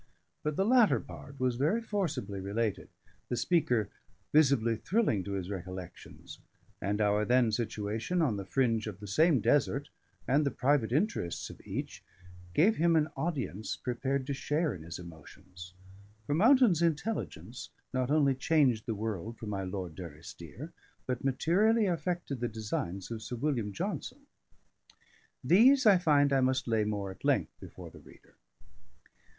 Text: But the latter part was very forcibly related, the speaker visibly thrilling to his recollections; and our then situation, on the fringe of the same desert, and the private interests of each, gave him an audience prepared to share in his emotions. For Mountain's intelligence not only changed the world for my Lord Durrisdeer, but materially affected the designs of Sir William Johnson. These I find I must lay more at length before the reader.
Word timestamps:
But 0.41 0.55
the 0.55 0.65
latter 0.65 0.99
part 0.99 1.39
was 1.39 1.57
very 1.57 1.79
forcibly 1.79 2.39
related, 2.39 2.89
the 3.29 3.35
speaker 3.37 3.87
visibly 4.33 4.75
thrilling 4.75 5.23
to 5.25 5.33
his 5.33 5.51
recollections; 5.51 6.39
and 6.81 6.99
our 6.99 7.23
then 7.23 7.51
situation, 7.51 8.19
on 8.19 8.35
the 8.35 8.43
fringe 8.43 8.87
of 8.87 8.99
the 8.99 9.05
same 9.05 9.41
desert, 9.41 9.89
and 10.27 10.43
the 10.43 10.49
private 10.49 10.91
interests 10.91 11.51
of 11.51 11.61
each, 11.63 12.03
gave 12.55 12.77
him 12.77 12.95
an 12.95 13.09
audience 13.15 13.75
prepared 13.77 14.25
to 14.25 14.33
share 14.33 14.73
in 14.73 14.81
his 14.81 14.97
emotions. 14.97 15.75
For 16.25 16.33
Mountain's 16.33 16.81
intelligence 16.81 17.69
not 17.93 18.09
only 18.09 18.33
changed 18.33 18.87
the 18.87 18.95
world 18.95 19.37
for 19.37 19.45
my 19.45 19.61
Lord 19.63 19.93
Durrisdeer, 19.93 20.73
but 21.05 21.23
materially 21.23 21.85
affected 21.85 22.39
the 22.39 22.47
designs 22.47 23.11
of 23.11 23.21
Sir 23.21 23.35
William 23.35 23.71
Johnson. 23.71 24.21
These 25.43 25.85
I 25.85 25.99
find 25.99 26.33
I 26.33 26.41
must 26.41 26.67
lay 26.67 26.85
more 26.85 27.11
at 27.11 27.23
length 27.23 27.51
before 27.59 27.91
the 27.91 27.99
reader. 27.99 28.33